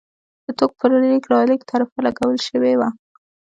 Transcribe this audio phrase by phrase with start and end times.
[0.45, 2.89] د توکو پر لېږد رالېږد تعرفه لګول شوې وه.